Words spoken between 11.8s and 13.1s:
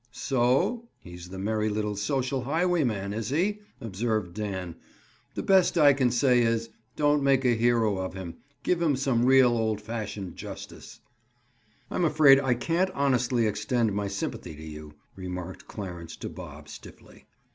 "I'm afraid I can't